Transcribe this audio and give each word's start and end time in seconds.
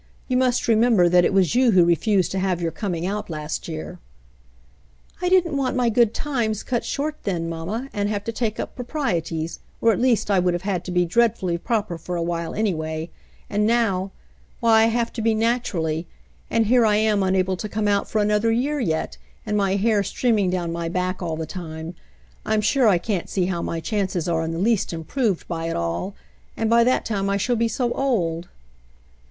You 0.27 0.35
must 0.35 0.67
remember 0.67 1.07
that 1.09 1.25
it 1.25 1.31
was 1.31 1.53
you 1.53 1.73
who 1.73 1.85
refused 1.85 2.31
to 2.31 2.39
have 2.39 2.59
your 2.59 2.71
coming 2.71 3.05
out 3.05 3.29
last 3.29 3.67
year." 3.67 3.99
"I 5.21 5.29
didn't 5.29 5.55
want 5.55 5.75
my 5.75 5.89
good 5.89 6.11
times 6.11 6.63
cut 6.63 6.83
short 6.83 7.17
then, 7.21 7.47
mamma, 7.47 7.87
and 7.93 8.09
have 8.09 8.23
to 8.23 8.31
take 8.31 8.59
up 8.59 8.75
proprieties— 8.75 9.59
or 9.79 9.91
at 9.91 10.01
least 10.01 10.31
I 10.31 10.39
would 10.39 10.55
have 10.55 10.63
had 10.63 10.83
to 10.85 10.91
be 10.91 11.05
dreadfully 11.05 11.55
proper 11.59 11.99
for 11.99 12.15
a 12.15 12.23
while, 12.23 12.55
anyway— 12.55 13.11
and 13.47 13.67
now— 13.67 14.09
why 14.59 14.85
I 14.85 14.85
have 14.87 15.13
to 15.13 15.21
be 15.21 15.35
naturally; 15.35 16.07
and 16.49 16.65
here 16.65 16.83
I 16.83 16.95
am 16.95 17.21
unable 17.21 17.55
to 17.57 17.69
come 17.69 17.87
out 17.87 18.09
for 18.09 18.19
another 18.21 18.51
year 18.51 18.79
yet 18.79 19.17
and 19.45 19.55
my 19.55 19.75
hair 19.75 20.01
streaming 20.01 20.49
down 20.49 20.71
my 20.71 20.89
back 20.89 21.21
all 21.21 21.35
the 21.35 21.45
time. 21.45 21.93
I'm 22.43 22.61
sure 22.61 22.87
I 22.87 22.97
can't 22.97 23.29
see 23.29 23.45
how 23.45 23.61
my 23.61 23.79
chances 23.79 24.27
are 24.27 24.43
in 24.43 24.49
the 24.51 24.57
least 24.57 24.93
improved 24.93 25.47
by 25.47 25.67
it 25.69 25.75
all; 25.75 26.15
and 26.57 26.71
by 26.71 26.83
that 26.85 27.05
time 27.05 27.29
I 27.29 27.37
shall 27.37 27.55
be 27.55 27.67
so 27.67 27.93
old." 27.93 28.49